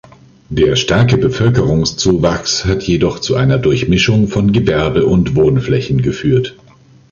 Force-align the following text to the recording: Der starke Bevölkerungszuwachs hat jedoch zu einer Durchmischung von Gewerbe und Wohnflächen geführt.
Der 0.49 0.75
starke 0.77 1.15
Bevölkerungszuwachs 1.19 2.65
hat 2.65 2.81
jedoch 2.81 3.19
zu 3.19 3.35
einer 3.35 3.59
Durchmischung 3.59 4.27
von 4.27 4.51
Gewerbe 4.51 5.05
und 5.05 5.35
Wohnflächen 5.35 6.01
geführt. 6.01 6.57